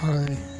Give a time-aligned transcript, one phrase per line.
[0.00, 0.55] はい。